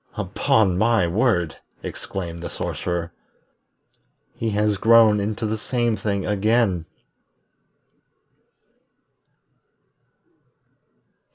[0.15, 3.13] "Upon my word!" exclaimed the Sorcerer,
[4.35, 6.87] "He has grown into the same thing again!"